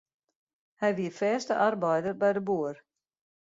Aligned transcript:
Hy 0.81 0.89
wie 0.97 1.11
fêste 1.19 1.53
arbeider 1.67 2.15
by 2.21 2.29
de 2.35 2.41
boer. 2.47 2.75